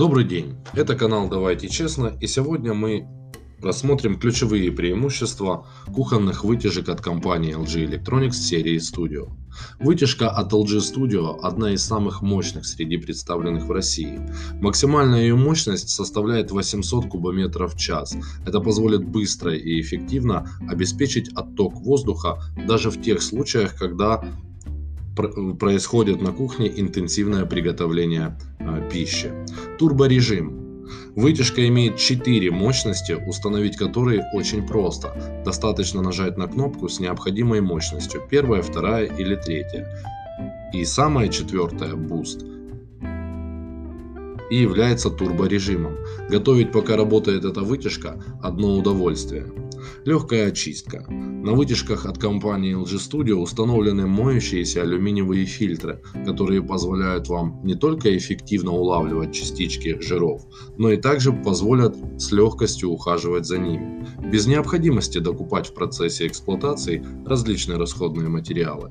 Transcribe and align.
Добрый 0.00 0.24
день, 0.24 0.56
это 0.72 0.96
канал 0.96 1.28
Давайте 1.28 1.68
Честно 1.68 2.16
и 2.22 2.26
сегодня 2.26 2.72
мы 2.72 3.06
рассмотрим 3.60 4.18
ключевые 4.18 4.72
преимущества 4.72 5.66
кухонных 5.94 6.42
вытяжек 6.42 6.88
от 6.88 7.02
компании 7.02 7.54
LG 7.54 7.86
Electronics 7.86 8.32
серии 8.32 8.78
Studio. 8.78 9.28
Вытяжка 9.78 10.30
от 10.30 10.54
LG 10.54 10.78
Studio 10.78 11.38
одна 11.42 11.72
из 11.72 11.84
самых 11.84 12.22
мощных 12.22 12.64
среди 12.64 12.96
представленных 12.96 13.66
в 13.66 13.72
России. 13.72 14.18
Максимальная 14.62 15.20
ее 15.20 15.36
мощность 15.36 15.90
составляет 15.90 16.50
800 16.50 17.04
кубометров 17.06 17.74
в 17.74 17.78
час. 17.78 18.16
Это 18.46 18.60
позволит 18.60 19.06
быстро 19.06 19.54
и 19.54 19.82
эффективно 19.82 20.48
обеспечить 20.66 21.28
отток 21.34 21.74
воздуха 21.74 22.42
даже 22.66 22.90
в 22.90 23.02
тех 23.02 23.20
случаях, 23.20 23.76
когда 23.76 24.24
происходит 25.58 26.22
на 26.22 26.32
кухне 26.32 26.72
интенсивное 26.74 27.44
приготовление 27.44 28.38
э, 28.58 28.88
пищи. 28.90 29.32
Турборежим. 29.80 30.84
Вытяжка 31.16 31.66
имеет 31.66 31.96
4 31.96 32.50
мощности, 32.50 33.12
установить 33.26 33.78
которые 33.78 34.22
очень 34.34 34.66
просто. 34.66 35.42
Достаточно 35.42 36.02
нажать 36.02 36.36
на 36.36 36.48
кнопку 36.48 36.86
с 36.86 37.00
необходимой 37.00 37.62
мощностью, 37.62 38.20
первая, 38.30 38.60
вторая 38.60 39.06
или 39.06 39.36
третья. 39.36 39.88
И 40.74 40.84
самая 40.84 41.28
четвертая, 41.28 41.94
Boost, 41.94 42.44
и 44.50 44.56
является 44.56 45.08
турборежимом. 45.08 45.96
Готовить 46.28 46.72
пока 46.72 46.96
работает 46.96 47.46
эта 47.46 47.62
вытяжка– 47.62 48.22
одно 48.42 48.76
удовольствие. 48.76 49.46
Легкая 50.04 50.48
очистка. 50.48 51.04
На 51.08 51.52
вытяжках 51.52 52.06
от 52.06 52.18
компании 52.18 52.76
LG 52.76 52.96
Studio 52.96 53.34
установлены 53.34 54.06
моющиеся 54.06 54.82
алюминиевые 54.82 55.44
фильтры, 55.44 56.02
которые 56.26 56.62
позволяют 56.62 57.28
вам 57.28 57.60
не 57.64 57.74
только 57.74 58.16
эффективно 58.16 58.72
улавливать 58.72 59.34
частички 59.34 60.00
жиров, 60.00 60.42
но 60.78 60.90
и 60.90 60.96
также 60.96 61.32
позволят 61.32 61.96
с 62.18 62.32
легкостью 62.32 62.90
ухаживать 62.90 63.46
за 63.46 63.58
ними, 63.58 64.06
без 64.30 64.46
необходимости 64.46 65.18
докупать 65.18 65.68
в 65.68 65.74
процессе 65.74 66.26
эксплуатации 66.26 67.04
различные 67.26 67.78
расходные 67.78 68.28
материалы. 68.28 68.90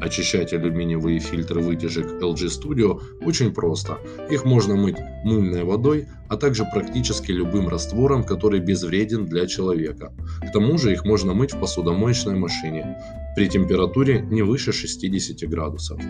Очищать 0.00 0.52
алюминиевые 0.52 1.18
фильтры 1.18 1.60
вытяжек 1.60 2.06
LG 2.22 2.48
Studio 2.48 3.00
очень 3.24 3.52
просто. 3.52 3.98
Их 4.30 4.44
можно 4.44 4.76
мыть 4.76 4.96
мыльной 5.24 5.64
водой, 5.64 6.06
а 6.28 6.36
также 6.36 6.64
практически 6.72 7.32
любым 7.32 7.68
раствором, 7.68 8.24
который 8.24 8.60
безвреден 8.60 9.26
для 9.26 9.46
человека. 9.46 10.12
К 10.42 10.52
тому 10.52 10.78
же 10.78 10.92
их 10.92 11.04
можно 11.04 11.34
мыть 11.34 11.54
в 11.54 11.60
посудомоечной 11.60 12.36
машине 12.36 12.96
при 13.36 13.48
температуре 13.48 14.22
не 14.30 14.40
выше 14.40 14.72
60 14.72 15.46
градусов. 15.48 16.00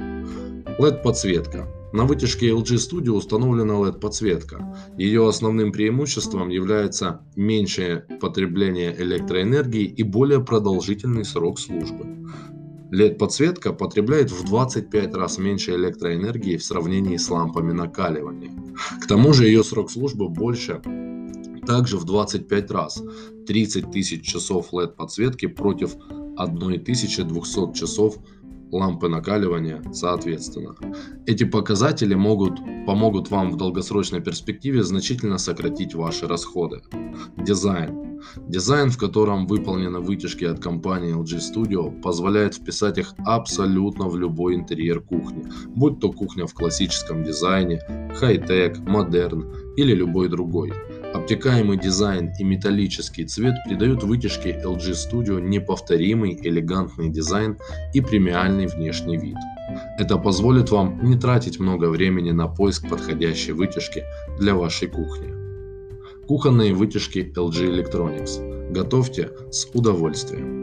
LED-подсветка. 0.79 1.67
На 1.93 2.05
вытяжке 2.05 2.51
LG 2.51 2.77
Studio 2.77 3.11
установлена 3.13 3.75
LED-подсветка. 3.75 4.77
Ее 4.97 5.29
основным 5.29 5.73
преимуществом 5.73 6.51
является 6.51 7.23
меньшее 7.35 8.07
потребление 8.21 8.95
электроэнергии 8.97 9.85
и 9.85 10.05
более 10.05 10.45
продолжительный 10.45 11.25
срок 11.25 11.59
службы. 11.59 12.07
LED-подсветка 12.93 13.73
потребляет 13.73 14.31
в 14.31 14.45
25 14.45 15.15
раз 15.15 15.39
меньше 15.39 15.75
электроэнергии 15.75 16.57
в 16.57 16.65
сравнении 16.65 17.17
с 17.17 17.29
лампами 17.29 17.73
накаливания. 17.73 18.53
К 19.03 19.07
тому 19.07 19.33
же 19.33 19.47
ее 19.47 19.65
срок 19.65 19.91
службы 19.91 20.29
больше 20.29 20.81
также 21.67 21.97
в 21.97 22.05
25 22.05 22.71
раз. 22.71 23.03
30 23.47 23.91
тысяч 23.91 24.25
часов 24.25 24.73
LED-подсветки 24.73 25.47
против 25.47 25.97
1200 26.37 27.73
часов 27.73 28.19
лампы 28.73 29.09
накаливания 29.09 29.83
соответственно. 29.93 30.75
Эти 31.27 31.45
показатели 31.45 32.15
могут, 32.15 32.59
помогут 32.87 33.31
вам 33.31 33.51
в 33.51 33.57
долгосрочной 33.57 34.21
перспективе 34.21 34.83
значительно 34.83 35.39
сократить 35.39 35.95
ваши 35.95 36.27
расходы. 36.27 36.83
Дизайн. 37.37 38.07
Дизайн, 38.49 38.91
в 38.91 38.99
котором 38.99 39.47
выполнены 39.47 40.01
вытяжки 40.01 40.45
от 40.45 40.59
компании 40.61 41.15
LG 41.15 41.41
Studio, 41.55 42.01
позволяет 42.01 42.55
вписать 42.55 42.99
их 42.99 43.15
абсолютно 43.25 44.09
в 44.09 44.17
любой 44.17 44.55
интерьер 44.55 45.01
кухни, 45.01 45.45
будь 45.69 46.01
то 46.01 46.13
кухня 46.13 46.47
в 46.47 46.55
классическом 46.55 47.23
дизайне, 47.23 47.81
хай-тек, 48.17 48.79
модерн 48.79 49.53
или 49.77 49.95
любой 49.95 50.29
другой. 50.29 50.73
Обтекаемый 51.27 51.77
дизайн 51.77 52.33
и 52.39 52.45
металлический 52.45 53.25
цвет 53.25 53.57
придают 53.65 54.05
вытяжке 54.05 54.63
LG 54.65 54.93
Studio 54.93 55.41
неповторимый 55.41 56.39
элегантный 56.41 57.09
дизайн 57.09 57.59
и 57.93 58.01
премиальный 58.01 58.69
внешний 58.69 59.17
вид. 59.17 59.35
Это 59.99 60.19
позволит 60.19 60.71
вам 60.71 61.01
не 61.03 61.19
тратить 61.19 61.59
много 61.59 61.87
времени 61.87 62.31
на 62.31 62.47
поиск 62.47 62.89
подходящей 62.89 63.55
вытяжки 63.55 64.05
для 64.39 64.55
вашей 64.55 64.87
кухни. 64.87 65.35
Кухонные 66.29 66.73
вытяжки 66.73 67.33
LG 67.37 67.75
Electronics. 67.75 68.71
Готовьте 68.71 69.33
с 69.51 69.67
удовольствием. 69.75 70.56